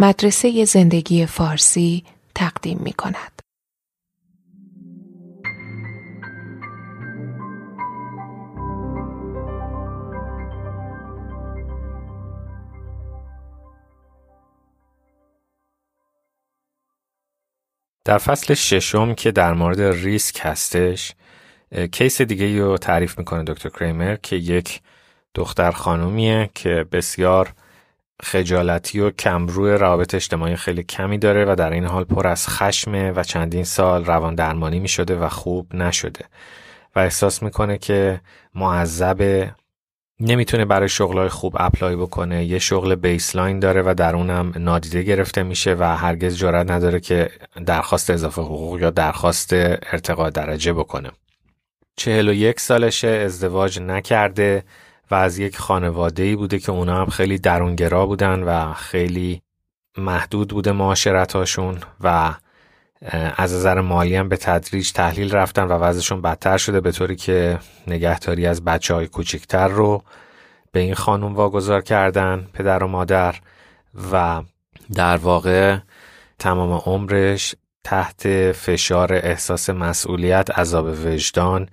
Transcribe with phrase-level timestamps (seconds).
[0.00, 2.04] مدرسه زندگی فارسی
[2.34, 3.42] تقدیم می کند.
[18.04, 21.12] در فصل ششم که در مورد ریسک هستش
[21.92, 24.80] کیس دیگه رو تعریف می‌کنه دکتر کریمر که یک
[25.34, 27.52] دختر خانومیه که بسیار
[28.22, 33.12] خجالتی و کمروی روابط اجتماعی خیلی کمی داره و در این حال پر از خشمه
[33.12, 36.24] و چندین سال روان درمانی می شده و خوب نشده.
[36.96, 38.20] و احساس می‌کنه که
[38.54, 39.48] معذب
[40.20, 45.42] نمی‌تونه برای شغلای خوب اپلای بکنه یه شغل بیسلاین داره و در اونم نادیده گرفته
[45.42, 47.30] میشه و هرگز جرات نداره که
[47.66, 51.10] درخواست اضافه حقوق یا درخواست ارتقاء درجه بکنه.
[51.96, 54.64] چهل و یک سالشه ازدواج نکرده.
[55.10, 59.42] و از یک خانواده ای بوده که اونا هم خیلی درونگرا بودن و خیلی
[59.98, 62.34] محدود بوده معاشرتاشون و
[63.36, 67.58] از نظر مالی هم به تدریج تحلیل رفتن و وضعشون بدتر شده به طوری که
[67.86, 70.02] نگهداری از بچه های کوچکتر رو
[70.72, 73.34] به این خانم واگذار کردن پدر و مادر
[74.12, 74.42] و
[74.94, 75.78] در واقع
[76.38, 81.68] تمام عمرش تحت فشار احساس مسئولیت عذاب وجدان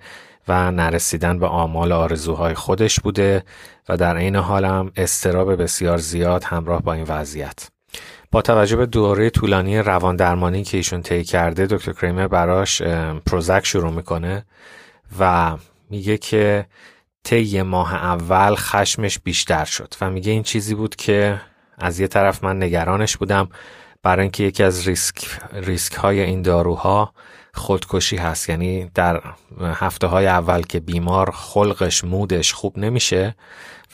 [0.48, 3.44] و نرسیدن به آمال آرزوهای خودش بوده
[3.88, 7.68] و در عین هم استراب بسیار زیاد همراه با این وضعیت.
[8.30, 12.82] با توجه به دوره طولانی روان درمانی که ایشون طی کرده دکتر کریمر براش
[13.26, 14.46] پروزک شروع می‌کنه
[15.18, 15.56] و
[15.90, 16.66] میگه که
[17.24, 21.40] طی ماه اول خشمش بیشتر شد و میگه این چیزی بود که
[21.78, 23.48] از یه طرف من نگرانش بودم
[24.02, 27.12] برای اینکه یکی از ریسک, ریسک های این داروها
[27.58, 28.48] خودکشی هست.
[28.48, 29.22] یعنی در
[29.60, 33.34] هفته های اول که بیمار خلقش مودش خوب نمیشه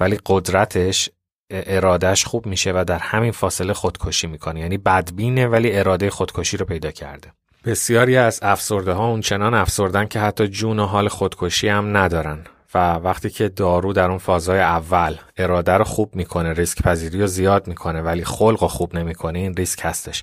[0.01, 1.11] ولی قدرتش
[1.51, 4.61] ارادهش خوب میشه و در همین فاصله خودکشی می‌کنه.
[4.61, 7.33] یعنی بدبینه ولی اراده خودکشی رو پیدا کرده.
[7.65, 12.45] بسیاری از افسرده ها اونچنان افسردن که حتی جون و حال خودکشی هم ندارن.
[12.75, 17.27] و وقتی که دارو در اون فازهای اول اراده رو خوب می‌کنه ریسک پذیری رو
[17.27, 20.23] زیاد می‌کنه ولی خلق رو خوب نمی‌کنه این ریسک هستش.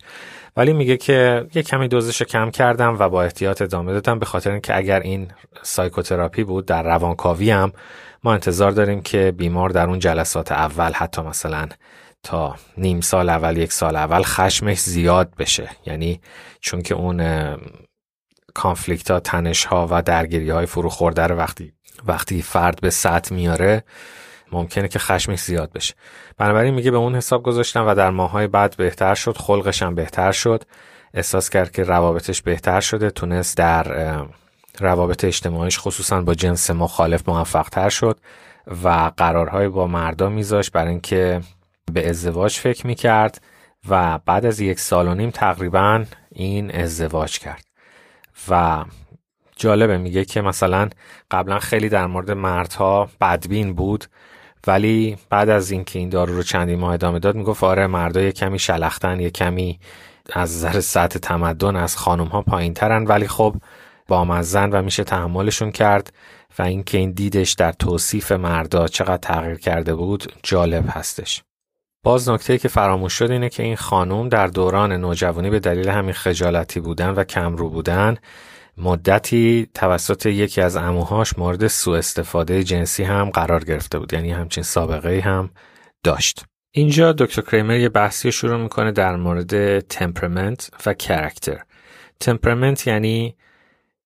[0.57, 4.25] ولی میگه که یه کمی دوزش رو کم کردم و با احتیاط ادامه دادم به
[4.25, 5.27] خاطر اینکه اگر این
[5.61, 7.71] psychotherapy بود در روانکاوی هم
[8.23, 11.67] ما انتظار داریم که بیمار در اون جلسات اول حتی مثلا
[12.23, 15.69] تا نیم سال اول یک سال اول خشمش زیاد بشه.
[15.85, 16.21] یعنی
[16.61, 17.57] چون که اون
[18.53, 21.73] conflict ها تنش ها و درگیری های فرو خورده وقتی
[22.07, 23.83] وقتی فرد به سطح میاره
[24.51, 25.93] ممکنه که خشمش زیاد بشه.
[26.37, 30.31] بنابراین میگه به اون حساب گذاشتم و در ماهای بعد بهتر شد خلقش هم بهتر
[30.31, 30.63] شد.
[31.13, 33.83] احساس کرد که روابطش بهتر شده تونست در
[34.79, 38.19] روابط اجتماعیش خصوصا با جنس مخالف موفق تر شد
[38.83, 41.41] و قرارهای با مردا میذاشت برای اینکه
[41.93, 43.41] به ازدواج فکر می‌کرد
[43.89, 47.65] و بعد از یک سال و نیم تقریبا این ازدواج کرد.
[48.49, 48.85] و
[49.55, 50.89] جالبه میگه که مثلا
[51.31, 54.05] قبلا خیلی در مورد مردها بدبین بود.
[54.67, 58.31] ولی بعد از اینکه این دارو رو چندی ماه ادامه داد می‌گفت آره مردا یه
[58.31, 59.79] کمی شلختن یه کمی
[60.33, 63.55] از نظر سطح تمدن از خانم ها پایین ترن ولی خب
[64.07, 66.13] با مزن و میشه تحملشون کرد
[66.59, 71.43] و اینکه این دیدش در توصیف مردا چقدر تغییر کرده بود جالب هستش.
[72.03, 76.13] باز نکته که فراموش شد اینه که این خانم در دوران نوجوانی به دلیل همین
[76.13, 78.17] خجالتی بودن و کمرو بودن
[78.79, 84.63] مدتی توسط یکی از اموهاش مورد سوء استفاده جنسی هم قرار گرفته بود یعنی همچین
[84.63, 85.49] سابقه هم
[86.03, 86.43] داشت.
[86.71, 91.61] اینجا دکتر کریمر یه بحثی شروع می‌کنه در مورد temperament و character
[92.19, 93.35] temperament یعنی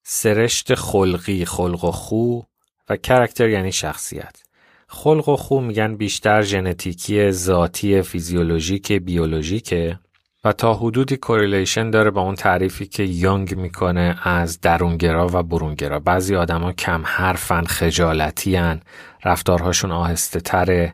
[0.04, 2.42] سرشت خلقی خلق و خو
[2.90, 4.44] و character یعنی شخصیت.
[4.88, 10.00] خلق و خو میگن بیشتر ژنتیکی ذاتی فیزیولوژیک بیولوژیکه
[10.46, 16.00] و تا حدودی correlation داره با اون تعریفی که یونگ می‌کنه از درونگرا و برونگرا.
[16.00, 18.82] بعضی آدما کم حرفن خجالتی هن،
[19.26, 20.94] رفتارهاشون آهسته تره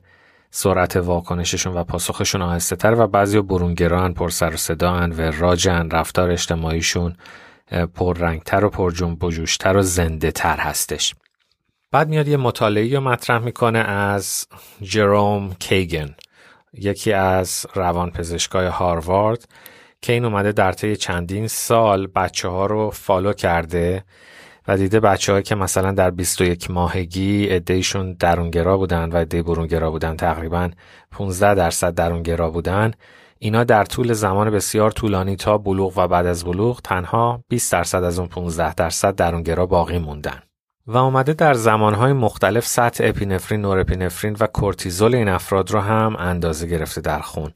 [0.52, 5.22] سرعت واکنششون و پاسخشون آهسته تر و بعضی برونگرا پر سر و صدا هن و
[5.22, 7.16] راجن رفتار اجتماعیشون
[7.96, 11.16] پررنگتر و پر جنب و جوشتر و زنده تر هستش.
[11.92, 14.48] بعد میاد یه مطالعه رو مطرح می‌کنه از
[14.81, 16.16] جروم کیگن.
[16.74, 19.48] یکی از روانپزشکای هاروارد
[20.01, 24.04] که این اومده در طی چندین سال بچه ها رو فالو کرده
[24.68, 30.16] و دیده بچه که مثلا در 21 ماهگی ادهیشون درونگرا بودن و اده برونگرا بودن
[30.16, 30.69] تقریبا
[31.12, 32.92] 15 درصد درونگرا بودن
[33.39, 38.04] اینا در طول زمان بسیار طولانی تا بلوغ و بعد از بلوغ تنها 20 درصد
[38.04, 40.49] از اون 15 درصد درونگرا باقی موندن.
[40.91, 46.68] و آمده در زمانهای مختلف سطح اپینفرین، نورپینفرین و کورتیزول این افراد رو هم اندازه
[46.68, 47.51] گرفته در خون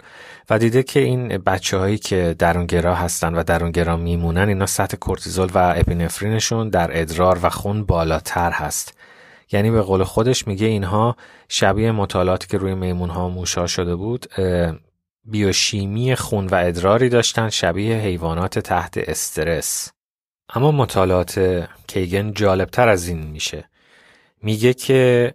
[0.49, 5.49] و دیده که این بچه هایی که درونگرا هستن و درونگرا میمونن اینا سطح کورتیزول
[5.53, 8.97] و اپینفرینشون در ادرار و خون بالاتر هست.
[9.51, 11.15] یعنی به قول خودش میگه اینها
[11.49, 14.25] شبیه مطالعاتی که روی میمون ها موشا شده بود
[15.25, 19.91] بیوشیمی خون و ادراری داشتن شبیه حیوانات تحت استرس.
[20.49, 23.69] اما مطالعات کیگن جالبتر از این میشه.
[24.41, 25.33] میگه که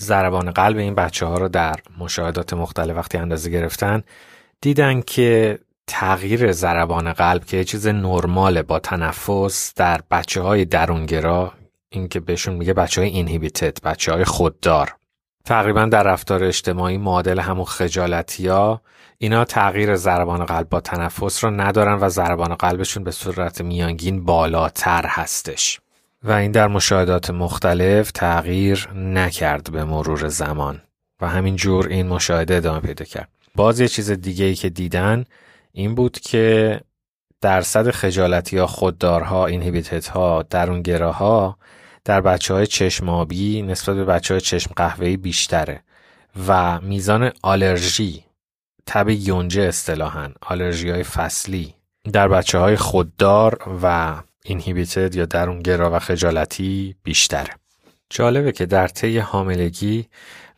[0.00, 4.02] ضربان قلب این بچه ها رو در مشاهدات مختلف وقتی اندازه گرفتن
[4.60, 11.52] دیدن که تغییر ضربان قلب که یه چیز نرماله با تنفس در بچه های درونگرا
[11.88, 14.96] این که بهشون میگه بچه های اینهیبیتد بچه های خوددار.
[15.44, 18.82] تقریبا در رفتار اجتماعی معادل همون خجالتی ها
[19.22, 25.06] اینا تغییر ضربان قلب با تنفس رو ندارن و ضربان قلبشون به صورت میانگین بالاتر
[25.06, 25.80] هستش.
[26.22, 30.82] و این در مشاهدات مختلف تغییر نکرد به مرور زمان.
[31.20, 33.28] و همین جور این مشاهده ادامه پیدا کرد.
[33.54, 35.24] باز یه چیز دیگه ای که دیدن
[35.72, 36.80] این بود که
[37.40, 41.58] درصد خجالتی ها خوددارها اینهیبیتت ها درونگراها
[42.04, 45.82] در بچه های چشمابی نسبت به بچه های چشم قهوه‌ای بیشتره.
[46.48, 48.24] و میزان آلرژی
[48.86, 51.74] تب یونجه اصطلاحا آلرژی های فصلی
[52.12, 57.50] در بچه های خوددار و اینهیبیتد یا درونگرا و خجالتی بیشتره
[58.10, 60.06] جالبه که در طی حاملگی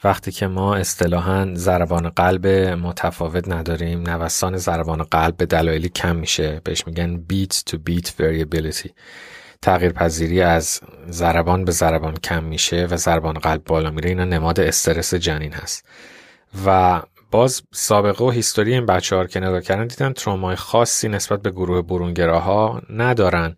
[0.05, 6.61] وقتی که ما اصطلاحا ضربان قلب متفاوت نداریم نوسان ضربان قلب به دلایلی کم میشه
[6.65, 8.91] بهش میگن beat to beat variability.
[9.63, 10.81] تغییر پذیری از
[11.11, 15.87] ضربان به ضربان کم میشه و ضربان قلب بالا میره اینا نماد استرس جنین هست.
[16.67, 21.43] و باز سابقه و هیستوری این بچه ها که نگاه کردن دیدن ترومای خاصی نسبت
[21.43, 23.57] به گروه برونگراها ندارن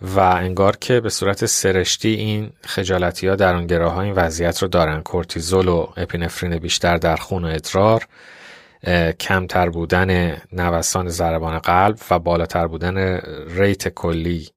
[0.00, 5.02] و انگار که به صورت سرشتی این خجالتی ها درونگراها این وضعیت رو دارن.
[5.02, 8.06] کورتیزول و اپینفرین بیشتر در خون و ادرار
[9.20, 14.48] کمتر بودن نوسان ضربان قلب و بالاتر بودن ریت کلی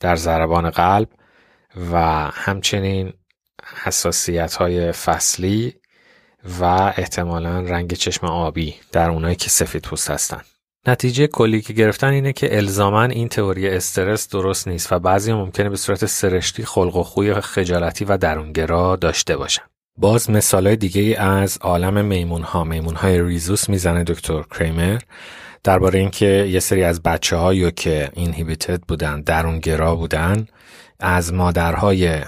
[0.00, 1.08] در ضربان قلب
[1.92, 1.98] و
[2.32, 3.12] همچنین
[3.84, 5.79] حساسیت های فصلی
[6.60, 6.64] و
[6.96, 10.40] احتمالا رنگ چشم آبی در اونایی که سفید پوست هستن
[10.86, 15.68] نتیجه کلی که گرفتن اینه که الزامن این تئوری استرس درست نیست و بعضی ممکنه
[15.68, 19.62] به صورت سرشتی خلق و خوی خجالتی و درونگرا داشته باشن.
[19.98, 25.00] باز مثالای دیگه از عالم میمون ها میمون های ریزوس می‌زنه دکتر کریمر
[25.64, 30.46] درباره اینکه یه سری از بچه هایی که اینهیبیتد بودن درونگرا بودن
[31.00, 32.20] از مادرهای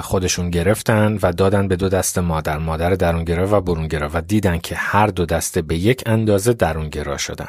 [0.00, 2.58] خودشون گرفتن و دادن به دو دست مادر.
[2.58, 7.48] مادر درونگرا و برونگرا و دیدن که هر دو دسته به یک اندازه درونگرا شدن.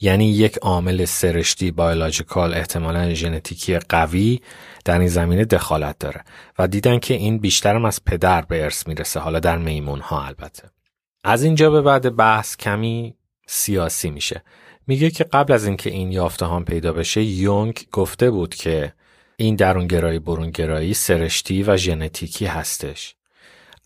[0.00, 4.40] یعنی یک عامل سرشتی بایولوژیکال احتمالا ژنتیکی قوی
[4.84, 6.24] در این زمینه دخالت داره
[6.58, 10.62] و دیدن که این بیشترم از پدر به ارث می‌رسه حالا در میمون ها البته.
[11.24, 13.14] از اینجا به بعد بحث کمی
[13.46, 14.42] سیاسی میشه.
[14.86, 18.92] میگه که قبل از اینکه این یافته هم پیدا بشه یونگ گفته بود که
[19.36, 23.14] این درونگرایی برونگرایی سرشتی و ژنتیکی هستش.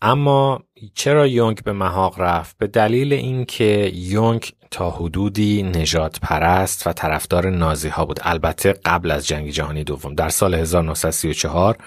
[0.01, 0.63] اما
[0.93, 7.49] چرا یونگ به محاق رفت؟ به دلیل اینکه یونگ تا حدودی نجات پرست و طرفدار
[7.49, 8.19] نازی ها بود.
[8.23, 11.77] البته قبل از جنگ جهانی دوم در سال 1934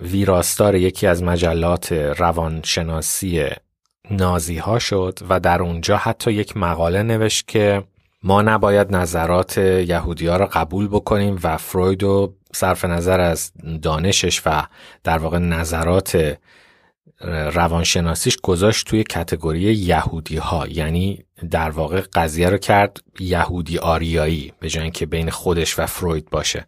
[0.00, 3.44] ویراستار یکی از مجلات روانشناسی
[4.10, 7.82] نازی ها شد و در اونجا حتی یک مقاله نوشت که
[8.22, 14.42] ما نباید نظرات یهودی ها را قبول بکنیم و فروید و صرف نظر از دانشش
[14.46, 14.62] و
[15.04, 16.36] در واقع نظرات
[17.52, 24.68] روانشناسیش گذاشت توی کتگوری یهودی ها یعنی در واقع قضیه رو کرد یهودی آریایی به
[24.68, 26.66] جای اینکه بین خودش و فروید باشه.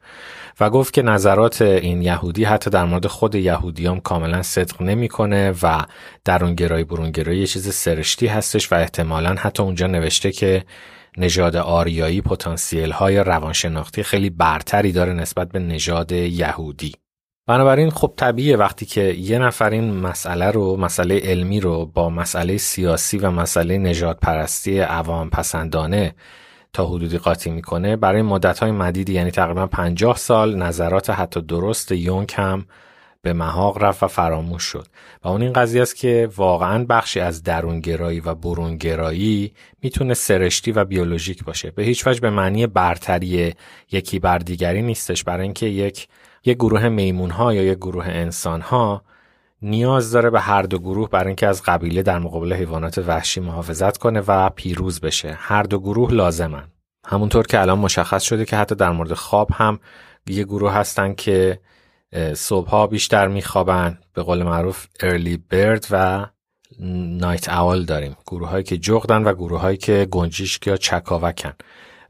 [0.61, 5.83] و گفت که نظرات این یهودی حتی در مورد خود یهودیام کاملا صدق نمی‌کنه و
[6.25, 10.65] درونگرایی برونگرایی یه چیز سرشتی هستش و احتمالا حتی اونجا نوشته که
[11.19, 16.95] نژاد آریایی پتانسیل های روانشناختی خیلی برتری داره نسبت به نژاد یهودی.
[17.47, 22.57] بنابراین خب طبیعیه وقتی که یه نفر این مسئله رو مسئله علمی رو با مسئله
[22.57, 26.15] سیاسی و مسئله نجات پرستی عوام پسندانه
[26.73, 31.93] تا حدودی قاطی می‌کنه برای مدت های مدیدی یعنی تقریبا 50 سال نظرات حتی درست
[31.93, 32.67] یونگ هم
[33.29, 34.87] به محاق رفت و فراموش شد.
[35.25, 40.85] و اون این قضیه است که واقعا بخشی از درونگرایی و برونگرایی می‌تونه سرشتی و
[40.85, 41.71] بیولوژیک باشه.
[41.71, 43.55] به هیچ وجه به معنی برتری
[43.93, 45.25] یکی بر دیگری نیستش.
[45.25, 46.09] برای اینکه یک
[46.45, 49.03] یک گروه میمون ها یا یک گروه انسان ها
[49.63, 53.97] نیاز داره به هر دو گروه برای اینکه از قبیله در مقابل حیوانات وحشی محافظت
[53.99, 55.37] کنه و پیروز بشه.
[55.39, 56.65] هر دو گروه لازمن.
[57.07, 59.81] همونطور که الان مشخص شده که حتی در مورد خواب هم
[60.27, 61.61] یه گروه هستن که
[62.35, 66.27] صبحها بیشتر میخوابن به قول معروف ارلی برد و
[67.21, 68.17] نایت اول داریم.
[68.27, 71.53] گروه هایی که جغدن و گروه هایی که گنجیشک یا چکاوکن.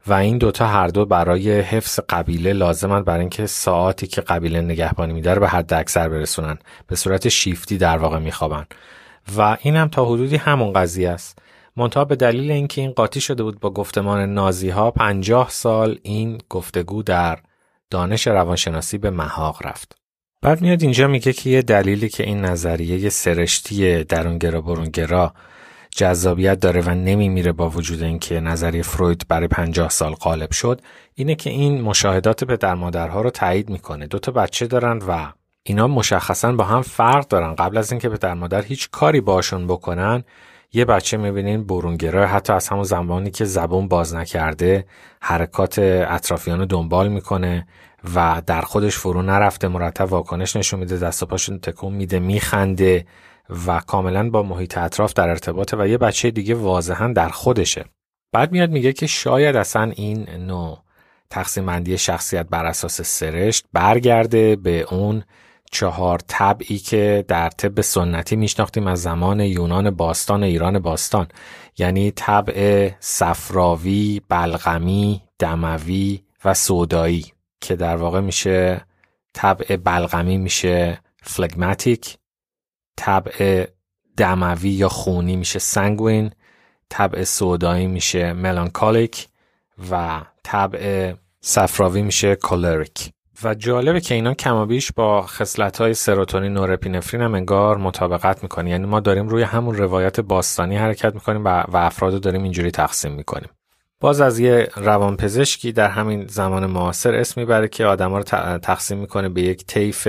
[0.07, 5.13] و این دوتا هر دو برای حفظ قبیله لازمن برای اینکه ساعتی که قبیله نگهبانی
[5.13, 6.57] میده به حد اکثر برسونن.
[6.87, 8.65] به صورت شیفتی در واقع میخوابن.
[9.37, 11.39] و این هم تا حدودی همون قضیه است.
[11.75, 16.37] منتها به دلیل اینکه این قاطی شده بود با گفتمان نازی ها پنجاه سال این
[16.49, 17.39] گفتگو در
[17.91, 19.95] دانش روانشناسی به محاق رفت.
[20.41, 25.33] بعد میاد اینجا میگه که یه دلیلی که این نظریه سرشتی درونگرا برونگرا
[25.95, 30.81] جذابیت داره و نمیمیره با وجود اینکه نظریه فروید برای 50 سال غالب شد
[31.15, 34.07] اینه که این مشاهدات پدر مادرها رو تایید می‌کنه.
[34.07, 35.31] دو تا بچه دارن و
[35.63, 37.55] اینا مشخصا با هم فرق دارن.
[37.55, 40.23] قبل از اینکه پدر مادر هیچ کاری باشون بکنن
[40.73, 44.85] یه بچه می‌بینین برونگرا حتی از همون زمانی که زبون باز نکرده
[45.21, 47.67] حرکات اطرافیان رو دنبال می‌کنه
[48.15, 53.05] و در خودش فرو نرفته مرتب واکنش نشون میده دست و پاشون تکون میده میخنده
[53.67, 57.85] و کاملا با محیط اطراف در ارتباطه و یه بچه دیگه واضحا در خودشه.
[58.31, 60.77] بعد میاد میگه که شاید اصلا این نوع
[61.29, 65.23] تقسیم بندی شخصیت بر اساس سرشت برگرده به اون
[65.71, 71.27] چهار طبعی که در طب سنتی میشناختیم از زمان یونان باستان ایران باستان.
[71.77, 77.25] یعنی طبع صفراوی، بلغمی، دموی و سودایی
[77.61, 78.85] که در واقع میشه
[79.33, 82.17] طبع بلغمی میشه فلگماتیک
[82.95, 83.67] طبع
[84.17, 86.31] دموی یا خونی میشه سنگوین
[86.89, 89.27] طبع سودایی میشه ملانکالیک
[89.91, 93.11] و طبع صفراوی میشه کولریک
[93.43, 98.85] و جالبه که اینا کمابیش با خصلت های سروتونین نورپینفرین هم انگار مطابقت می‌کنه یعنی
[98.85, 103.11] ما داریم روی همون روایت باستانی حرکت می‌کنیم و, و افراد رو داریم اینجوری تقسیم
[103.11, 103.49] می‌کنیم.
[103.99, 108.23] باز از یه روانپزشکی در همین زمان معاصر اسم می‌بره که آدما رو
[108.57, 110.07] تقسیم می‌کنه به یک طیف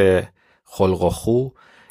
[0.64, 1.48] خلق و خو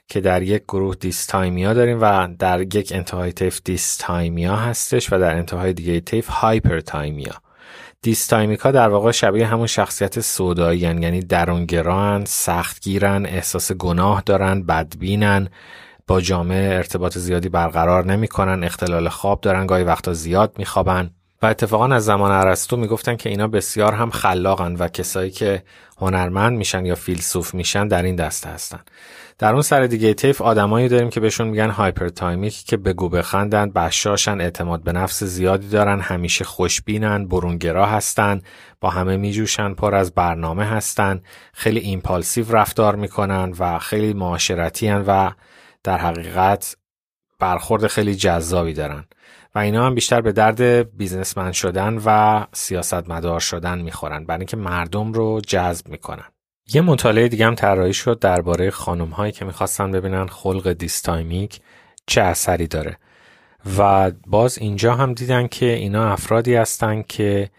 [0.07, 5.35] که در یک گروه dysthymia داریم و در یک انتهای طیف dysthymia هستش و در
[5.35, 7.33] انتهای دیگه طیف hyperthymia.
[8.01, 15.47] dysthymic ا در واقع شبیه همون شخصیت سودایی یعنی درونگران، سختگیرن، احساس گناه دارن، بدبینن،
[16.07, 21.09] با جامعه ارتباط زیادی برقرار نمی‌کنن، اختلال خواب دارن، گاهی وقتا زیاد میخوابن.
[21.41, 25.63] و اتفاقا از زمان ارسطو می‌گفتن که اینا بسیار هم خلاقن و کسایی که
[25.97, 28.79] هنرمند میشن یا فیلسوف میشن در این دسته هستن.
[29.39, 34.41] در اون سر دیگه طیف آدمایی داریم که بهشون میگن hyperthymic که بگو بخندن بشاشن
[34.41, 38.41] اعتماد به نفس زیادی دارن همیشه خوشبینن برونگرا هستن
[38.81, 41.21] با همه میجوشن پر از برنامه هستن
[41.53, 45.31] خیلی impulsive رفتار می‌کنن و خیلی معاشرتی و
[45.83, 46.77] در حقیقت
[47.39, 49.05] برخورد خیلی جذابی دارن.
[49.55, 50.61] و اینا هم بیشتر به درد
[50.97, 56.25] businessman شدن و سیاستمدار شدن می‌خورن برای اینکه مردم رو جذب می‌کنن.
[56.73, 61.59] یه مطالعه دیگه هم طراحی شد درباره خانم هایی که می‌خواستن ببینن خلق dysthymic
[62.05, 62.97] چه اثری داره.
[63.77, 67.49] و باز اینجا هم دیدن که اینا افرادی هستن که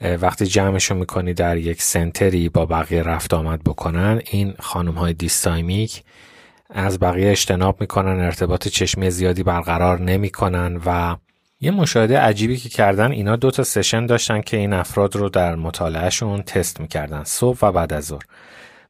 [0.00, 5.12] وقتی جمعشو می‌کنی در یک center ی با بقیه رفت آمد بکنن این خانم های
[5.12, 6.02] dysthymic
[6.70, 11.16] از بقیه اجتناب می‌کنن ارتباط چشمی زیادی برقرار نمی‌کنن و
[11.60, 15.56] یه مشاهده عجیبی که کردن اینا دو تا session داشتن که این افراد رو در
[15.56, 18.24] مطالعهشون تست می‌کردن صبح و بعد از ظهر.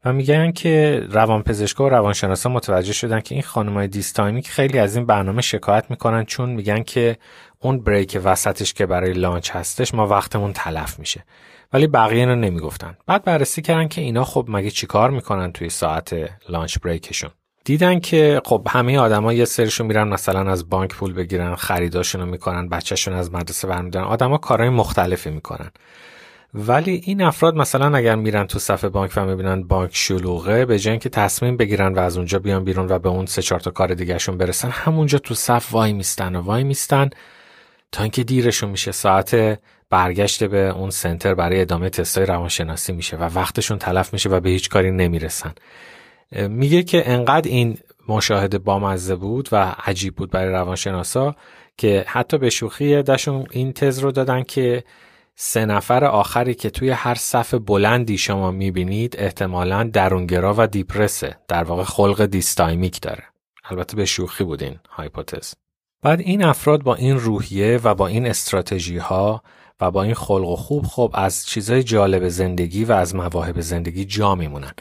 [0.05, 5.07] و میگن که روانپزشکا و روانشناسا متوجه شدن که این خانمای dysthymic خیلی از این
[5.07, 7.17] برنامه شکایت می‌کنن چون میگن که
[7.59, 11.25] اون break وسطش که برای lunch هستش ما وقتمون تلف میشه.
[11.73, 12.97] ولی بقیه رو نمی‌گفتن.
[13.07, 16.17] بعد بررسی کردن که اینا خب مگه چیکار می‌کنن توی ساعت
[16.49, 17.31] لانچ بریکشون.
[17.65, 22.27] دیدن که خب همه آدما یه سرشون میرن مثلا از بانک پول بگیرن خریداشون رو
[22.27, 24.07] می‌کنن بچهشون از مدرسه برمیدارن.
[24.07, 25.71] آدما کارهای مختلفی می‌کنن.
[26.55, 30.91] ولی این افراد مثلا اگر میرن تو صفحه بانک و می‌بینن بانک شلوغه به جای
[30.91, 33.95] اینکه تصمیم بگیرن و از اونجا بیان بیرون و به اون سه چهار تا کار
[33.95, 37.11] دیگهشون برسن همونجا تو صف وای میستن و وای میستن
[37.93, 38.93] تا اینکه دیرشون میشه.
[38.93, 44.41] ساعت برگشت به اون سنتر برای ادامه تستای روانشناسی میشه و وقتشون تلف میشه و
[44.41, 45.53] به هیچ کاری نمی‌رسن.
[46.33, 47.79] میگه که انقدر این
[48.09, 51.37] مشاهده بامزه بود و عجیب بود برای روانشناسا
[51.77, 54.85] که حتی به شوخی دشون این تز رو دادن که
[55.41, 61.37] سه نفر آخری که توی هر صف بلندی شما می‌بینید احتمالا درونگرا و depress ه.
[61.49, 63.25] در واقع خلق dysthymic داره.
[63.65, 65.55] البته به شوخی بود این hypothesis.
[66.03, 69.43] بعد این افراد با این روحیه و با این استراتژی ها
[69.81, 74.05] و با این خلق و خو خب از چیزای جالب زندگی و از مواهب زندگی
[74.05, 74.73] جا میمونن.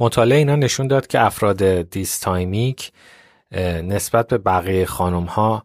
[0.00, 2.92] مطالعه اینا نشون داد که افراد dysthymic
[3.82, 5.64] نسبت به بقیه خانم ها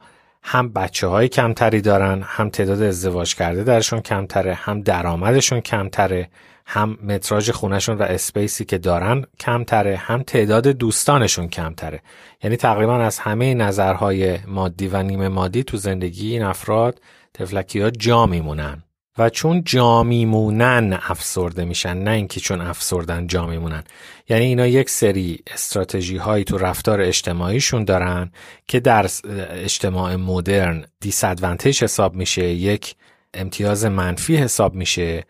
[0.50, 6.30] هم بچه های کمتری دارن هم تعداد ازدواج کرده درشون کمتره هم درآمدشون کمتره
[6.66, 12.02] هم متراژ خونشون و space ی که دارن کمتره هم تعداد دوستانشون کمتره.
[12.44, 17.02] یعنی تقریبا از همه نظرهای مادی و نیمه مادی تو زندگی این افراد
[17.34, 18.84] طفلکی ها جا میمونن.
[19.18, 23.84] و چون جا میمونن افسرده میشن نه اینکه چون افسردن جا میمونن
[24.30, 28.32] یعنی اینا یک سری استراتژی هایی تو رفتار اجتماعیشون دارن
[28.68, 29.10] که در
[29.50, 32.96] اجتماع مدرن دیسادوانتیج حساب میشه یک
[33.34, 35.24] امتیاز منفی حساب میشه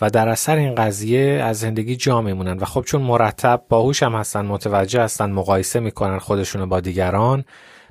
[0.00, 4.14] و در اثر این قضیه از زندگی جا میمونن و خب چون مرتب باهوش هم
[4.14, 7.44] هستن متوجه هستن مقایسه می‌کنن خودشون با دیگران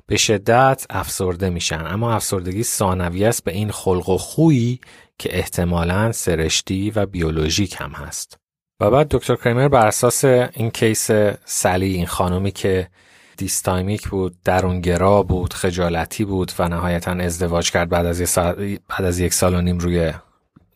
[0.06, 1.86] به شدت افسرده میشن.
[1.86, 4.80] اما افسردگی ثانوی است به این خلق و خویی
[5.18, 8.38] که احتمالا سرشتی و بیولوژیک هم هست.
[8.80, 11.10] و بعد دکتر کریمر بر اساس این case
[11.44, 12.88] سلی این خانومی که
[13.36, 18.38] dysthymic بود درونگرا بود خجالتی بود و نهایتا ازدواج کرد بعد از,
[18.88, 20.12] بعد از یک سال و نیم روی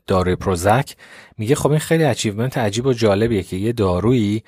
[0.06, 0.96] داروی پروزک
[1.38, 4.42] میگه خب این خیلی achievement عجیب و جالبیه که یه دارویی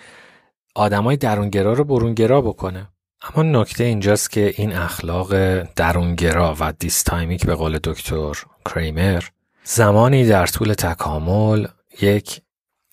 [0.74, 2.88] آدمای درونگرا رو برونگرا بکنه.
[3.22, 8.32] اما نکته اینجاست که این اخلاق درونگرا و dysthymic به قول دکتر
[8.64, 9.22] کریمر
[9.64, 11.66] زمانی در طول تکامل
[12.00, 12.40] یک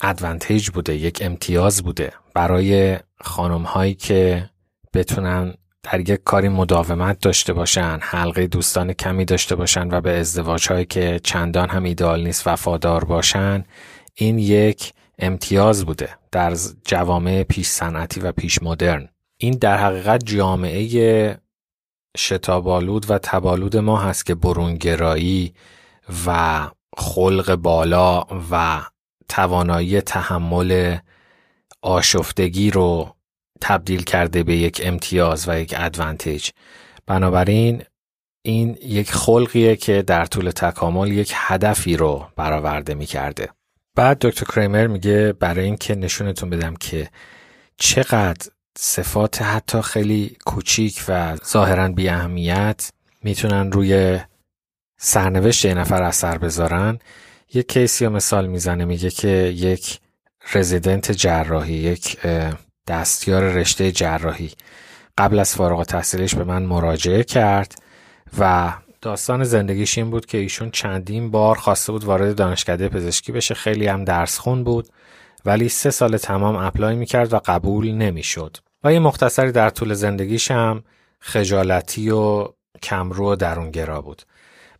[0.01, 4.49] ادوانتیج بوده یک امتیاز بوده برای خانم هایی که
[4.93, 10.67] بتونن در یک کاری مداومت داشته باشن حلقه دوستان کمی داشته باشن و به ازدواج
[10.67, 13.65] هایی که چندان هم ایدال نیست وفادار باشن
[14.15, 16.55] این یک امتیاز بوده در
[16.85, 21.37] جوامع پیش صنعتی و پیش مدرن این در حقیقت جامعه
[22.17, 25.53] شتابالود و تبالود ما هست که برونگرایی
[26.25, 28.81] و خلق بالا و
[29.29, 30.97] توانایی تحمل
[31.81, 33.15] آشفتگی رو
[33.61, 36.49] تبدیل کرده به یک امتیاز و یک ادوانتیج
[37.05, 37.83] بنابراین
[38.41, 43.49] این یک خلقیه که در طول تکامل یک هدفی رو برآورده می کرده.
[43.95, 47.09] بعد دکتر کریمر میگه برای اینکه نشونتون بدم که
[47.77, 52.89] چقدر صفات حتی خیلی کوچیک و ظاهرا بی اهمیت
[53.23, 54.19] می‌تونن روی
[54.97, 56.99] سرنوشت یه نفر اثر بذارن
[57.53, 59.99] یک کیسی رو مثال می‌زنه میگه که یک
[60.53, 62.17] رزیدنت جراحی یک
[62.87, 64.51] دستیار رشته جراحی.
[65.17, 67.75] قبل از فارغ تحصیلش به من مراجعه کرد
[68.39, 73.53] و داستان زندگیش این بود که ایشون چندین بار خواسته بود وارد دانشکده پزشکی بشه.
[73.53, 74.87] خیلی هم درس خون بود
[75.45, 78.57] ولی سه سال تمام apply می‌کرد و قبول نمی‌شد.
[78.83, 80.83] و یه مختصری در طول زندگیش هم
[81.19, 82.47] خجالتی و
[82.83, 84.21] کمرو و درونگرا بود.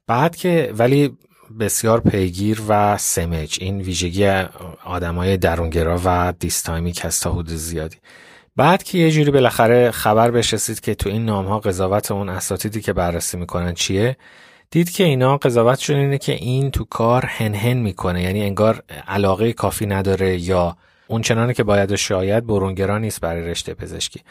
[0.07, 1.17] بعد که ولی
[1.59, 4.27] بسیار پیگیر و سمج این ویژگی
[4.85, 7.97] آدمای درونگرا و dysthymic هست تا حدود زیادی.
[8.55, 12.81] بعد که یه جوری بالاخره خبر بهش که تو این نامه ها قضاوت اون اساتیدی
[12.81, 14.17] که بررسی می‌کنن چیه
[14.71, 18.23] دید که اینا قضاوتشون اینه که این تو کار هن هن می‌کنه.
[18.23, 23.49] یعنی انگار علاقه کافی نداره یا اون چنانه که باید و شاید برونگرا نیست برای
[23.49, 24.21] رشته پزشکی.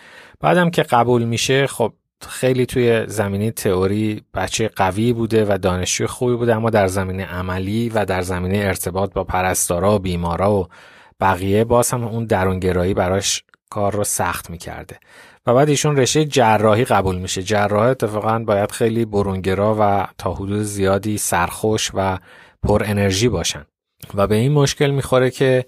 [0.41, 6.37] بعدم که قبول میشه خب خیلی توی زمینه تئوری بچه قوی بوده و دانشجو خوبی
[6.37, 10.69] بوده اما در زمینه عملی و در زمینه ارتباط با پرستارا و بیمارا و
[11.21, 14.99] بقیه باز هم اون درونگرایی براش کار رو سخت می‌کرده.
[15.47, 17.43] و بعد ایشون رشته جراحی قبول میشه.
[17.43, 22.19] جراح اتفاقا باید خیلی برونگرا و تا حدود زیادی سرخوش و
[22.63, 23.67] پر انرژی باشن.
[24.15, 25.67] و به این مشکل می‌خوره که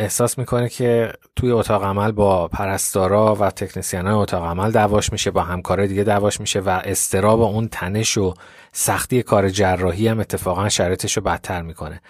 [0.00, 5.42] احساس می‌کنه که توی اتاق عمل با پرستارا و تکنسیان اتاق عمل دعواش میشه با
[5.42, 8.34] همکار دیگه دعواش میشه و استراب اون تنش و
[8.72, 12.00] سختی کار جراحی هم اتفاقا شرایطش رو بدتر می‌کنه.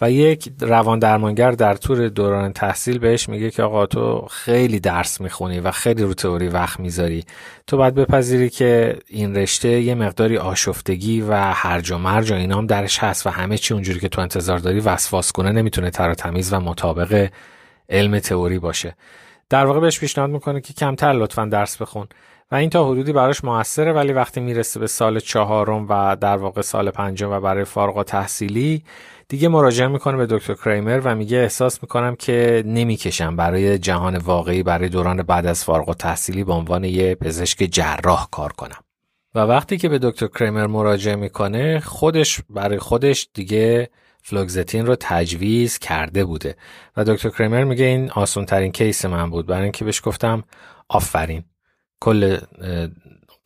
[0.00, 5.20] و یک روان درمانگر در طور دوران تحصیل بهش میگه که آقا تو خیلی درس
[5.20, 7.24] می‌خونی و خیلی رو تئوری وقت می‌ذاری.
[7.66, 12.58] تو باید بپذیری که این رشته یه مقداری آشفتگی و هرج و مرج و اینا
[12.58, 16.14] هم درش هست و همه چی اونجوری که تو انتظار داری وسواس کنه نمی‌تونه تر
[16.14, 17.28] تمیز و مطابق
[17.88, 18.96] علم تئوری باشه.
[19.50, 22.06] در واقع بهش پیشنهاد می‌کنه که کمتر لطفا درس بخون.
[22.50, 26.62] و این تا حدودی براش موثره ولی وقتی می‌رسه به سال چهارم و در واقع
[26.62, 28.84] سال پنجم و برای فارغ تحصیلی
[29.28, 34.62] دیگه مراجعه می‌کنه به دکتر کریمر و میگه احساس می‌کنم که نمی‌کشم برای جهان واقعی
[34.62, 38.80] برای دوران بعد از فارغ تحصیلی به عنوان یه پزشک جراح کار کنم.
[39.34, 43.90] و وقتی که به دکتر کریمر مراجعه می‌کنه خودش برای خودش دیگه
[44.22, 46.56] فلوگزتین رو تجویز کرده بوده.
[46.96, 49.46] و دکتر کریمر میگه این آسون ترین کیس من بود.
[49.46, 50.44] برای اینکه بهش گفتم
[50.88, 51.44] آفرین.
[52.00, 52.38] کل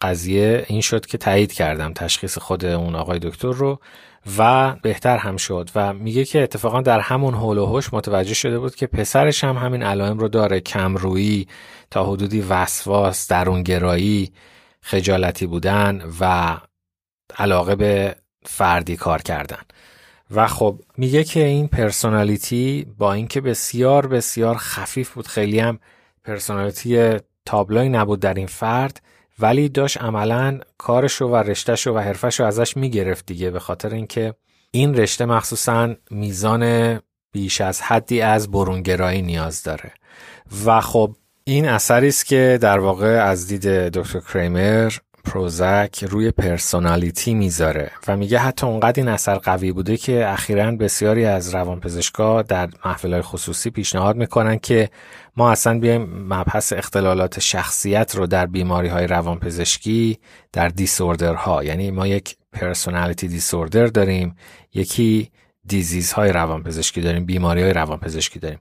[0.01, 3.81] قضیه این شد که تایید کردم تشخیص خود اون آقای دکتر رو
[4.39, 8.59] و بهتر هم شد و میگه که اتفاقا در همون حول و حوش متوجه شده
[8.59, 10.61] بود که پسرش هم همین علائم رو داره.
[10.61, 11.49] کمرویی
[11.91, 14.33] تا حدودی وسواس درونگرایی
[14.83, 16.57] خجالتی بودن و
[17.39, 19.63] علاقه به فردی کار کردن.
[20.31, 25.79] و خب میگه که این personality با اینکه بسیار بسیار خفیف بود خیلی هم
[26.25, 27.17] personality
[27.51, 29.03] تابلویی نبود در این فرد
[29.39, 34.35] ولی داشت عملا کارشو و رشتهشو و حرفشو ازش می‌گرفت دیگه به خاطر اینکه
[34.71, 36.99] این رشته مخصوصا میزان
[37.33, 39.93] بیش از حدی از برونگرایی نیاز داره.
[40.65, 44.93] و خب این اثری است که در واقع از دید دکتر کریمر
[45.31, 51.25] پروزک روی personality می‌ذاره و میگه حتی اونقدر این اثر قوی بوده که اخیرا بسیاری
[51.25, 54.91] از روانپزشکا در محفل خصوصی پیشنهاد می‌کنن که
[55.37, 60.19] ما اصلا بیایم مبحث اختلالات شخصیت رو در بیماری های روانپزشکی
[60.53, 61.65] در disorder ها.
[61.65, 64.37] یعنی ما یک personality disorder داریم
[64.75, 65.31] یکی
[65.67, 68.59] disease های روانپزشکی داریم بیماری های روانپزشکی داریم.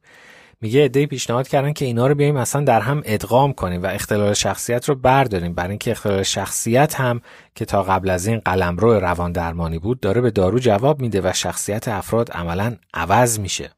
[0.61, 4.33] میگه ایده پیشنهاد کردن که اینا رو بیایم اصلا در هم ادغام کنیم و اختلال
[4.33, 5.53] شخصیت رو برداریم.
[5.53, 7.21] برای اینکه اختلال شخصیت هم
[7.55, 11.33] که تا قبل از این قلمرو روان درمانی بود داره به دارو جواب میده و
[11.33, 13.71] شخصیت افراد عملا عوض میشه.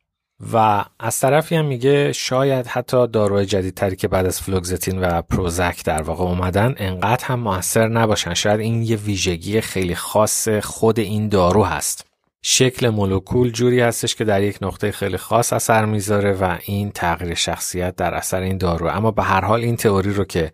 [0.53, 5.85] و از طرفی هم میگه شاید حتی داروهای جدیدتری که بعد از فلوگزتین و پروزک
[5.85, 8.33] در واقع اومدن انقدر هم موثر نباشن.
[8.33, 12.11] شاید این یه ویژگی خیلی خاص خود این دارو هست.
[12.43, 17.34] شکل مولکول جوری هستش که در یک نقطه خیلی خاص اثر می‌ذاره و این تغییر
[17.34, 18.88] شخصیت در اثر این دارو.
[18.88, 20.51] اما به هر حال این تئوری رو که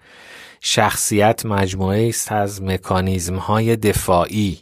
[0.61, 4.59] شخصیت مجموعه است از مکانیزم های دفاعی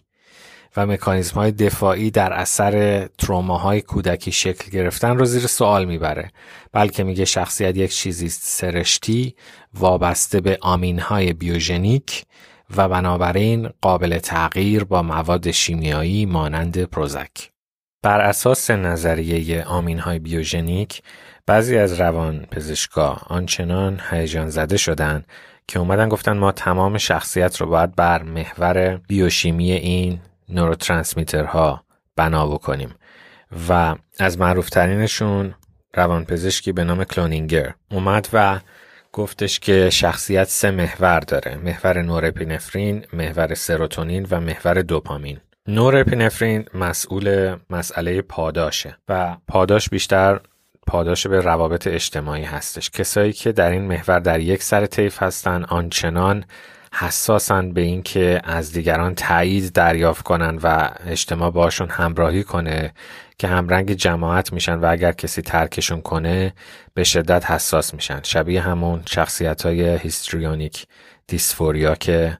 [0.77, 6.31] و مکانیزم های دفاعی در اثر تروماهای کودکی شکل گرفتن رو زیر سوال می‌بره.
[6.71, 9.35] بلکه میگه شخصیت یک چیزی سرشتی
[9.73, 12.25] وابسته به آمین های بیوژنیک
[12.77, 17.49] و بنابراین قابل تغییر با مواد شیمیایی مانند پروزک.
[18.05, 21.01] بر اساس نظریه آمین های بیوژنیک
[21.45, 25.23] بعضی از روان پزشکا آنچنان هیجان زده شدن
[25.67, 31.83] که اومدن گفتن ما تمام شخصیت رو باید بر محور بیوشیمی این نوروترانسمیترها
[32.15, 32.95] بنا بکنیم
[33.69, 35.55] و از معروفترینشون
[35.93, 38.59] روانپزشکی به نام کلونینگر اومد و
[39.15, 45.39] گفتش که شخصیت سه محور داره محور نورپینفرین محور سروتونین و محور دوپامین.
[45.67, 50.39] نورپینفرین مسئول مسئله پاداشه و پاداش بیشتر
[50.87, 52.89] پاداش به روابط اجتماعی هستش.
[52.89, 56.45] کسایی که در این محور در یک سر طیف هستن آنچنان
[56.99, 62.93] حساسن به اینکه از دیگران تایید دریافت کنن و اجتماع باشون همراهی کنه
[63.37, 66.53] که همرنگ جماعت میشن و اگر کسی ترکشون کنه
[66.93, 68.19] به شدت حساس میشن.
[68.23, 70.87] شبیه همون شخصیت های histrionic
[71.27, 72.37] dysphoria که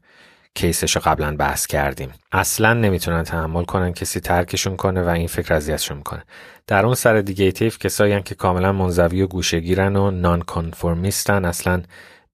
[0.54, 2.14] case ش رو قبلا بحث کردیم.
[2.32, 6.24] اصلا نمی‌تونن تحمل کنن کسی ترکشون کنه و این فکر اذیتشون می‌کنه.
[6.68, 11.84] در اون سر دیگه تیف کسایی که کاملا منزوی و گوشگیرن و نان کنفورمیستن اصلا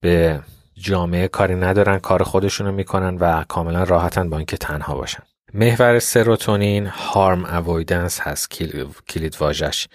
[0.01, 0.39] به
[0.81, 5.23] جامعه کاری ندارن کار خودشونو می‌کنن و کاملا راحتن با اینکه تنها باشن.
[5.53, 8.49] محور سروتونین هارم اوایدنس هست
[9.09, 9.87] کلید واژش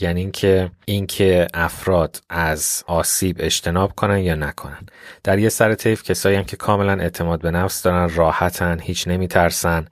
[0.00, 4.86] یعنی اینکه اینکه افراد از آسیب اجتناب کنن یا نکنن.
[5.24, 9.86] در یه سر طیف کسایی هم که کاملا اعتماد به نفس دارن راحتن هیچ نمیترسن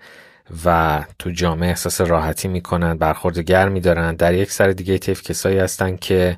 [0.64, 4.14] و تو جامعه احساس راحتی می‌کنن برخورد گرمی دارن.
[4.14, 6.36] در یک سر دیگه طیف کسایی هستن که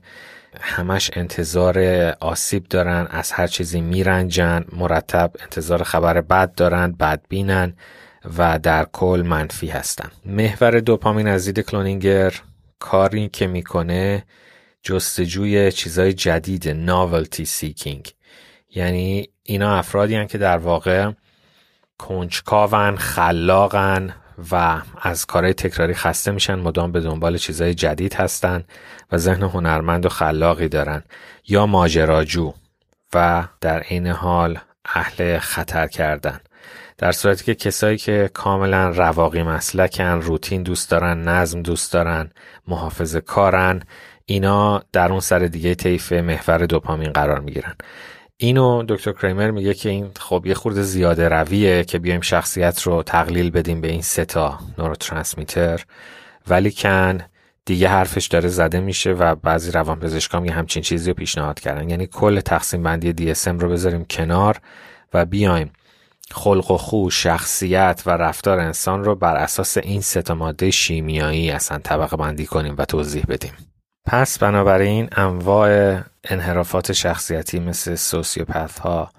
[0.61, 1.79] همش انتظار
[2.21, 7.77] آسیب دارن از هر چیزی میرنجن مرتب انتظار خبر بد دارن بدبینن
[8.39, 10.11] و در کل منفی هستن.
[10.25, 12.35] محور دوپامین از دید کلونینگر
[12.79, 14.25] کاری که می‌کنه
[14.83, 18.15] جستجوی چیزای جدید ناولتی سیکینگ
[18.75, 21.13] یعنی اینا افرادی هن که در واقع
[21.99, 24.15] کنجکاون خلاقن
[24.53, 28.65] و از کارهای تکراری خسته میشن مدام به دنبال چیزهای جدید هستن
[29.13, 31.03] و ذهن هنرمند و خلاقی دارن.
[31.49, 32.53] یا ماجراجو
[33.15, 36.41] و در این حال اهل خطر کردن.
[36.99, 42.31] در صورتی که کسایی که کاملا رواقی مسلکن روتین دوست دارن نظم دوست دارن
[42.69, 43.83] محافظ کارن
[44.27, 47.75] اینا در اون سر دیگه طیف محور دوپامین قرار می‌گیرن.
[48.43, 53.03] اینو دکتر کریمر میگه که این خب یه خورده زیاده رویه که بیایم شخصیت رو
[53.03, 55.85] تقلیل بدیم به این سه تا نوروترانسمیتر.
[56.49, 57.19] ولی کن
[57.65, 61.91] دیگه حرفش داره زده میشه و بعضی روانپزشکام یه همچین چیزی رو پیشنهاد کردن.
[61.91, 64.61] یعنی کل تقسیم بندی DSM رو بذاریم کنار
[65.15, 65.73] و بیایم
[66.31, 71.79] خلق و خو شخصیت و رفتار انسان رو بر اساس این سه ماده شیمیایی اصلا
[71.79, 73.53] طبقه بندی کنیم و توضیح بدیم.
[74.07, 79.11] پس بنابراین انواع انحرافات شخصیتی مثل سوسیوپث ها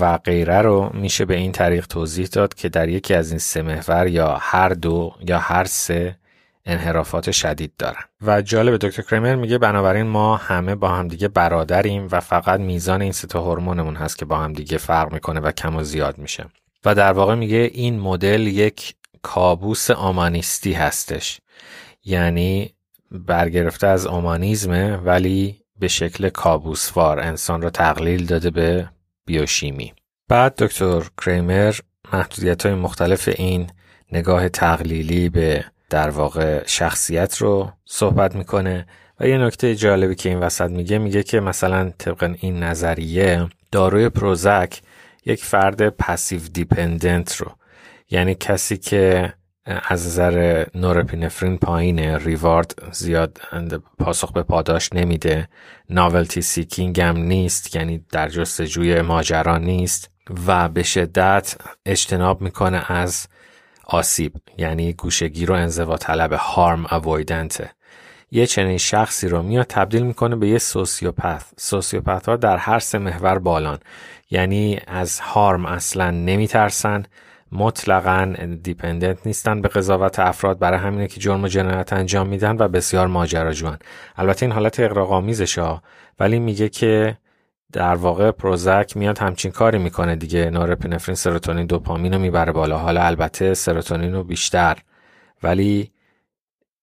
[0.00, 3.62] و غیره رو میشه به این طریق توضیح داد که در یکی از این سه
[3.62, 6.16] محور یا هر دو یا هر سه
[6.66, 8.02] انحرافات شدید دارن.
[8.22, 13.12] و جالب دکتر کریمر میگه بنابراین ما همه با همدیگه برادریم و فقط میزان این
[13.12, 16.46] سه هورمونمون هست که با همدیگه فرق می‌کنه و کم و زیاد میشه.
[16.84, 21.40] و در واقع میگه این مدل یک کابوس آمانیستی هستش.
[22.04, 22.74] یعنی
[23.10, 28.88] برگرفته از آمانیزمه ولی به شکل کابوسوار انسان رو تقلیل داده به
[29.26, 29.92] بیوشیمی.
[30.28, 31.74] بعد دکتر کریمر
[32.12, 33.70] محدودیت های مختلف این
[34.12, 38.86] نگاه تقلیلی به در واقع شخصیت رو صحبت می‌کنه
[39.20, 44.08] و یه نکته جالبی که این وسط میگه میگه که مثلا طبق این نظریه داروی
[44.08, 44.80] پروزک
[45.26, 47.52] یک فرد passive dependent رو
[48.10, 49.32] یعنی کسی که
[49.88, 53.40] از نظر نورپینفرین پایینه reward زیاد
[53.98, 55.48] پاسخ به پاداش نمیده.
[55.90, 60.10] novelty seeking هم نیست یعنی در جستجوی ماجرا نیست
[60.46, 61.56] و به شدت
[61.86, 63.26] اجتناب می‌کنه از
[63.84, 67.70] آسیب یعنی گوشه‌گیر و انزوا طلب harm avoidant ه
[68.30, 72.98] یه چنین شخصی رو میاد تبدیل می‌کنه به یه sociopath sociopath ها در هر سه
[72.98, 73.78] محور بالان
[74.30, 77.02] یعنی از هارم اصلا نمیترسن.
[77.52, 79.60] مطلقا دیپندنت نیستن.
[79.60, 83.78] به قضاوت افراد برای همینه که جرم و جنایت انجام میدن و بسیار ماجراجوان.
[84.16, 85.82] البته این حالت اقراق‌آمیزش ها.
[86.18, 87.18] ولی میگه که
[87.72, 90.50] در واقع پروزک میاد همچین کاری می‌کنه دیگه.
[90.50, 92.78] نورپینفرین سروتونین دوپامین رو می‌بره بالا.
[92.78, 94.78] حالا البته سروتونین رو بیشتر.
[95.42, 95.92] ولی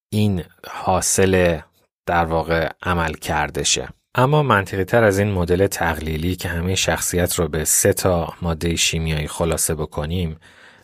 [0.09, 1.59] این حاصل
[2.05, 3.87] در واقع عمل کردشه.
[4.15, 8.75] اما منطقی تر از این مدل تقلیلی که همه شخصیت رو به سه تا ماده
[8.75, 10.37] شیمیایی خلاصه بکنیم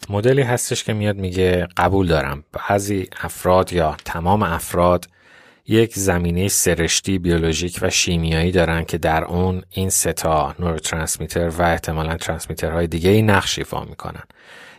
[0.09, 5.07] مدلی هستش که میاد میگه قبول دارم بعضی افراد یا تمام افراد
[5.67, 11.61] یک زمینه سرشتی بیولوژیک و شیمیایی دارن که در اون این سه تا نوروترانسمیتر و
[11.61, 14.23] احتمالا ترانسمیترهای دیگه ای نقش ایفا می‌کنن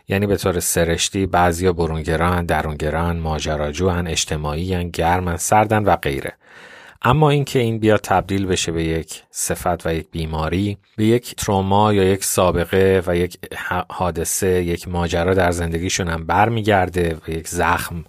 [0.07, 6.33] یعنی به طور سرشتی بعضیا برونگران، درونگران، ماجراجوان، اجتماعی، گرمن، سردن و غیره.
[7.07, 11.93] اما اینکه این بیا تبدیل بشه به یک صفت و یک بیماری به یک تروما
[11.93, 13.37] یا یک سابقه و یک
[13.89, 18.05] حادثه یک ماجرا در زندگیشون هم برمیگرده و یک زخم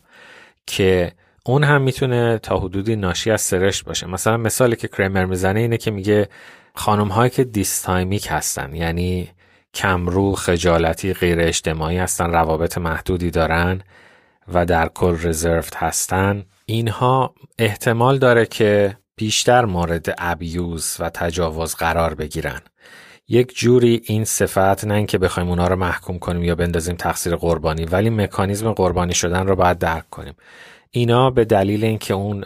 [0.66, 1.12] که
[1.44, 4.06] اون هم می‌تونه تا حدودی ناشی از سرشت باشه.
[4.06, 6.28] مثلا مثالی که کرمر می‌زنه اینه که میگه
[6.74, 9.28] خانم هایی که دیستایمیک هستن یعنی
[9.74, 13.80] کمرو خجالتی غیر اجتماعی هستن روابط محدودی دارن
[14.54, 22.14] و در کل رزرفت هستن اینها احتمال داره که بیشتر مورد ابیوز و تجاوز قرار
[22.14, 22.60] بگیرن.
[23.28, 27.84] یک جوری این صفت نه اینکه بخوایم اونا رو محکوم کنیم یا بندازیم تقصیر قربانی
[27.84, 30.34] ولی مکانیزم قربانی شدن رو باید درک کنیم.
[30.90, 32.44] اینا به دلیل اینکه اون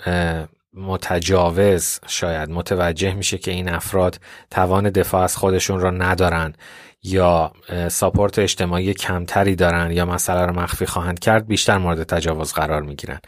[0.75, 6.55] متجاوز شاید متوجه میشه که این افراد توان دفاع از خودشون را ندارن.
[7.03, 7.53] یا
[7.89, 13.21] support اجتماعی کمتری دارن یا مسئله رو مخفی خواهند کرد بیشتر مورد تجاوز قرار می‌گیرن.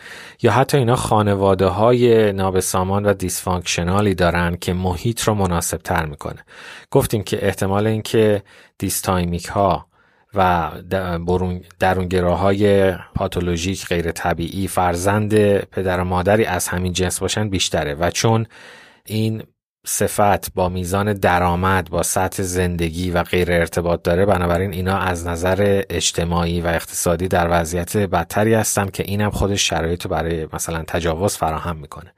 [0.43, 6.07] یا حتی اینا خانواده های نابسامان و dysfunctional ی دارن که محیط رو مناسب تر
[6.07, 6.45] می‌کنه.
[6.91, 8.43] گفتیم که احتمال اینکه
[8.79, 9.87] dysthymic ها
[10.35, 10.71] و
[11.79, 17.95] درونگراهای پاتولوژیک غیر طبیعی فرزند پدر و مادری از همین جنس باشن بیشتره.
[17.95, 18.47] و چون
[19.05, 19.43] این
[19.87, 24.27] صفت با میزان درآمد با سطح زندگی و غیر ارتباط داره.
[24.27, 30.07] بنابراین اینا از نظر اجتماعی و اقتصادی در وضعیت بدتری هستن که اینم خودش شرایط
[30.07, 32.15] برای مثلا تجاوز فراهم می‌کنه.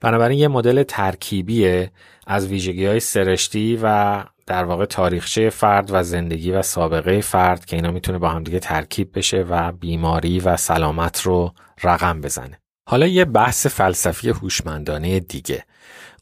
[0.00, 1.90] بنابراین یه مدل ترکیبیه
[2.26, 7.76] از ویژگی های سرشتی و در واقع تاریخچه فرد و زندگی و سابقه فرد که
[7.76, 12.58] اینا می‌تونه با همدیگه ترکیب بشه و بیماری و سلامت رو رقم بزنه.
[12.88, 15.64] حالا یه بحث فلسفی هوشمندانه دیگه.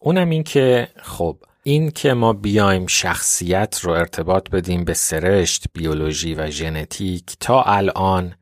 [0.00, 6.34] اونم این که خب این که ما بیایم شخصیت رو ارتباط بدیم به سرشت، بیولوژی
[6.34, 8.34] و ژنتیک تا الان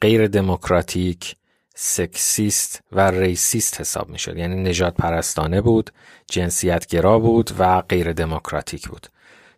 [0.00, 1.36] غیر دموکراتیک،
[1.74, 4.18] سکسیست و ریسیست حساب می.
[4.36, 5.90] یعنی نجات پرستانه بود،
[6.30, 9.06] جنسیتگرا بود و غیر دموکراتیک بود.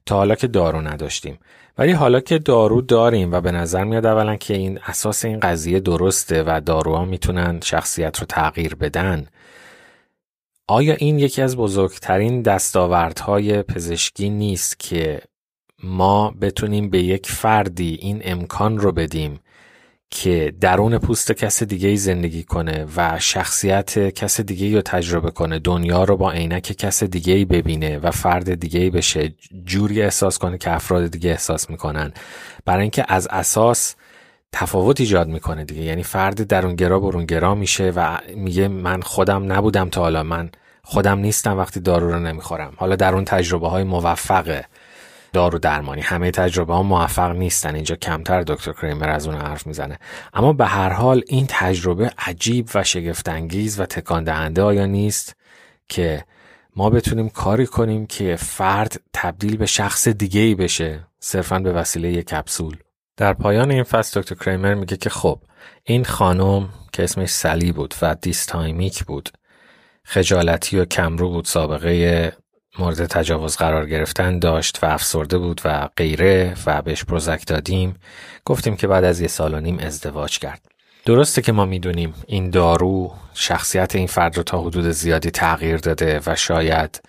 [0.07, 1.39] تا حالا که دارو نداشتیم.
[1.79, 5.81] ولی حالا که دارو داریم و به نظر میاد اولا که این اساس این قضیه
[5.81, 9.27] درسته و داروها می‌تونن شخصیت رو تغییر بدن
[10.71, 15.21] آیا این یکی از بزرگترین دستاوردهای پزشکی نیست که
[15.83, 19.41] ما بتونیم به یک فردی این امکان رو بدیم
[20.11, 25.59] که درون پوست کس دیگه ای زندگی کنه و شخصیت کس دیگه رو تجربه کنه
[25.59, 30.39] دنیا رو با عینک کس دیگه ای ببینه و فرد دیگه ای بشه جوری احساس
[30.39, 32.13] کنه که افراد دیگه احساس می‌کنن.
[32.65, 33.95] برای اینکه از اساس
[34.53, 35.83] تفاوت ایجاد می‌کنه دیگه.
[35.83, 40.23] یعنی فرد درونگرا برونگرا میشه و میگه من خودم نبودم تا حالا.
[40.23, 40.51] من
[40.83, 42.73] خودم نیستم وقتی دارو رو نمی‌خورم.
[42.77, 44.63] حالا در اون تجربه های موفق
[45.33, 46.01] دارو درمانی.
[46.01, 47.75] همه تجربه ها موفق نیستن.
[47.75, 49.99] اینجا کمتر دکتر کریمر از اون حرف می‌زنه.
[50.35, 55.37] اما به هر حال این تجربه عجیب و شگفتانگیز و تکان دهنده آیا نیست
[55.89, 56.25] که
[56.77, 62.13] ما بتونیم کاری کنیم که فرد تبدیل به شخص دیگه ای بشه صرفا به وسیله
[62.13, 62.77] یک کپسول.
[63.21, 65.41] در پایان این فصل دکتر کریمر میگه که خب
[65.85, 69.29] این خانم که اسمش سلی بود و dysthymic بود
[70.05, 72.33] خجالتی و کمرو بود سابقه
[72.79, 77.95] مورد تجاوز قرار گرفتن داشت و افسرده بود و غیره و بهش پروزک دادیم.
[78.45, 80.61] گفتیم که بعد از یه سال و نیم ازدواج کرد.
[81.05, 86.21] درسته که ما می‌دونیم این دارو شخصیت این فرد رو تا حدود زیادی تغییر داده
[86.27, 87.01] و شاید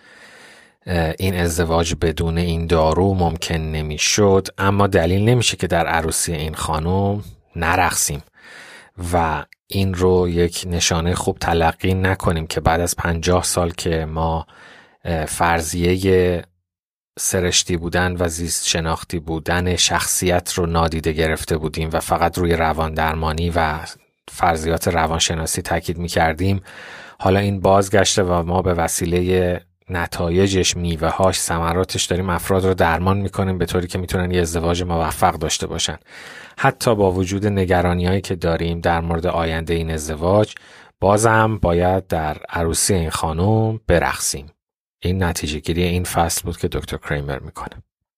[1.20, 7.24] این ازدواج بدون این دارو ممکن نمی‌شد اما دلیل نمیشه که در عروسی این خانم
[7.56, 8.22] نرقصیم.
[9.13, 14.46] و این رو یک نشانه خوب تلقی نکنیم که بعد از پنجاه سال که ما
[15.28, 16.44] فرضیه
[17.20, 22.94] سرشتی بودن و زیست شناختی بودن شخصیت رو نادیده گرفته بودیم و فقط روی روان
[22.94, 23.80] درمانی و
[24.32, 26.62] فرضیات روانشناسی تاکید می کردیم
[27.20, 33.58] حالا این بازگشته و ما به وسیله نتایجش میوههاش ثمراتش داریم افراد رو درمان می‌کنیم
[33.58, 35.97] به طوری که می‌تونن یه ازدواج موفق داشته باشن.
[36.58, 40.56] حتی با وجود نگرانی هایی که داریم در مورد آینده این ازدواج
[40.99, 44.45] بازم باید در عروسی این خانم برقصیم.
[45.04, 47.84] این نتیجه گیری این فصل بود که دکتر کریمر می‌کنه.